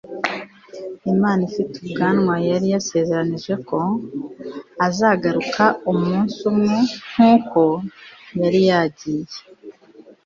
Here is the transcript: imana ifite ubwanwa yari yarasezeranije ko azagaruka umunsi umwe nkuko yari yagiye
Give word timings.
imana 1.13 1.41
ifite 1.49 1.73
ubwanwa 1.83 2.35
yari 2.49 2.67
yarasezeranije 2.73 3.53
ko 3.67 3.79
azagaruka 4.87 5.63
umunsi 5.91 6.37
umwe 6.51 6.77
nkuko 7.09 7.61
yari 8.41 8.59
yagiye 8.69 9.37